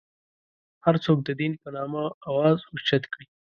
هر 0.85 0.95
څوک 1.05 1.17
د 1.23 1.29
دین 1.39 1.53
په 1.61 1.69
نامه 1.75 2.03
اواز 2.29 2.57
اوچت 2.71 3.03
کړي. 3.13 3.25